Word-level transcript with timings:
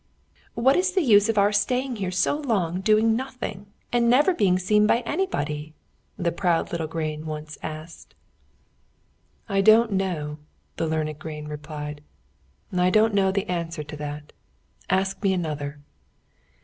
"What 0.55 0.75
is 0.75 0.93
the 0.93 1.03
use 1.03 1.29
of 1.29 1.37
our 1.37 1.51
staying 1.51 1.97
here 1.97 2.09
so 2.09 2.35
long 2.35 2.81
doing 2.81 3.15
nothing, 3.15 3.67
and 3.93 4.09
never 4.09 4.33
being 4.33 4.57
seen 4.57 4.87
by 4.87 5.01
anybody?" 5.01 5.75
the 6.17 6.31
proud 6.31 6.71
little 6.71 6.87
grain 6.87 7.27
once 7.27 7.59
asked. 7.61 8.15
"I 9.47 9.61
don't 9.61 9.91
know," 9.91 10.39
the 10.77 10.87
learned 10.87 11.19
grain 11.19 11.47
replied. 11.47 12.01
"I 12.75 12.89
don't 12.89 13.13
know 13.13 13.31
the 13.31 13.47
answer 13.47 13.83
to 13.83 13.97
that. 13.97 14.33
Ask 14.89 15.21
me 15.21 15.33
another." 15.33 15.77